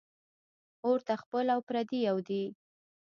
[0.85, 2.43] اور ته خپل او پردي یو دي